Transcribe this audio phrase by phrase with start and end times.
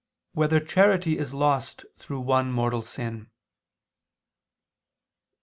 [0.33, 3.29] 12] Whether Charity Is Lost Through One Mortal Sin?